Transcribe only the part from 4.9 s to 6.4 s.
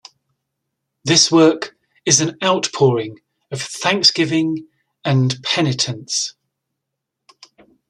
and penitence.